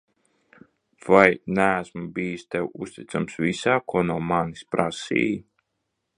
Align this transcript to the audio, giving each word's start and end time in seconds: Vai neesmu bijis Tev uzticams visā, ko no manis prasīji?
Vai 1.09 1.29
neesmu 1.59 2.03
bijis 2.15 2.47
Tev 2.55 2.73
uzticams 2.87 3.39
visā, 3.45 3.77
ko 3.93 4.05
no 4.09 4.21
manis 4.33 4.69
prasīji? 4.75 5.39